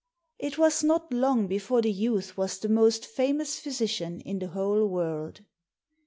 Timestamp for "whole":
4.47-4.87